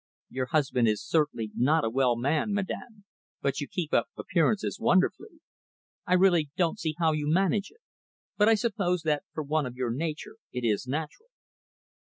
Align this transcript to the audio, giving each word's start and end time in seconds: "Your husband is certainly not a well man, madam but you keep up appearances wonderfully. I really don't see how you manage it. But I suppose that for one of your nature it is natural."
"Your 0.31 0.47
husband 0.47 0.87
is 0.87 1.05
certainly 1.05 1.51
not 1.53 1.85
a 1.85 1.89
well 1.91 2.15
man, 2.15 2.53
madam 2.53 3.05
but 3.39 3.61
you 3.61 3.67
keep 3.67 3.93
up 3.93 4.07
appearances 4.17 4.79
wonderfully. 4.79 5.41
I 6.07 6.15
really 6.15 6.49
don't 6.57 6.79
see 6.79 6.95
how 6.97 7.11
you 7.11 7.31
manage 7.31 7.69
it. 7.69 7.81
But 8.35 8.49
I 8.49 8.55
suppose 8.55 9.03
that 9.03 9.21
for 9.31 9.43
one 9.43 9.67
of 9.67 9.75
your 9.75 9.91
nature 9.91 10.37
it 10.51 10.63
is 10.65 10.87
natural." 10.87 11.29